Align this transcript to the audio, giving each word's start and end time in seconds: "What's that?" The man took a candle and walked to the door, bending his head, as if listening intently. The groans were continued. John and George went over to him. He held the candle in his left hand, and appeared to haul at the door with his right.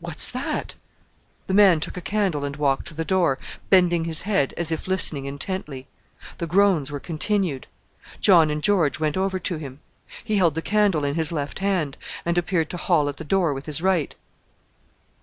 "What's 0.00 0.30
that?" 0.30 0.76
The 1.46 1.52
man 1.52 1.78
took 1.78 1.98
a 1.98 2.00
candle 2.00 2.42
and 2.42 2.56
walked 2.56 2.86
to 2.88 2.94
the 2.94 3.04
door, 3.04 3.38
bending 3.68 4.06
his 4.06 4.22
head, 4.22 4.54
as 4.56 4.72
if 4.72 4.88
listening 4.88 5.26
intently. 5.26 5.86
The 6.38 6.46
groans 6.46 6.90
were 6.90 6.98
continued. 6.98 7.66
John 8.18 8.48
and 8.50 8.62
George 8.62 8.98
went 8.98 9.18
over 9.18 9.38
to 9.40 9.58
him. 9.58 9.80
He 10.24 10.36
held 10.36 10.54
the 10.54 10.62
candle 10.62 11.04
in 11.04 11.16
his 11.16 11.32
left 11.32 11.58
hand, 11.58 11.98
and 12.24 12.38
appeared 12.38 12.70
to 12.70 12.76
haul 12.78 13.10
at 13.10 13.18
the 13.18 13.24
door 13.24 13.52
with 13.52 13.66
his 13.66 13.82
right. 13.82 14.14